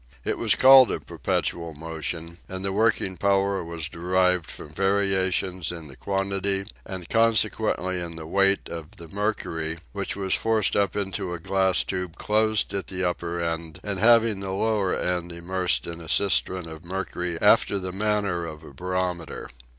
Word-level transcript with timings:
It 0.25 0.39
was 0.39 0.55
called 0.55 0.91
a 0.91 0.99
perpetual 0.99 1.75
motion, 1.75 2.39
and 2.49 2.65
the 2.65 2.73
working 2.73 3.17
power 3.17 3.63
was 3.63 3.87
derived 3.87 4.49
from 4.49 4.69
variations 4.69 5.71
in 5.71 5.87
the 5.89 5.95
quantity, 5.95 6.65
and 6.87 7.07
consequently 7.07 7.99
in 7.99 8.15
the 8.15 8.25
weight 8.25 8.67
of 8.67 8.95
the 8.97 9.07
mercury, 9.07 9.77
which 9.91 10.15
was 10.15 10.33
forced 10.33 10.75
up 10.75 10.95
into 10.95 11.35
a 11.35 11.39
glass 11.39 11.83
tube 11.83 12.15
closed 12.17 12.73
at 12.73 12.87
the 12.87 13.07
upper 13.07 13.39
end 13.39 13.79
and 13.83 13.99
having 13.99 14.39
the 14.39 14.49
lower 14.53 14.95
end 14.97 15.31
immersed 15.31 15.85
in 15.85 16.01
a 16.01 16.09
cistern 16.09 16.67
of 16.67 16.83
mercury 16.83 17.39
after 17.39 17.77
the 17.77 17.91
manner 17.91 18.43
of 18.43 18.63
a 18.63 18.73
barometer. 18.73 19.51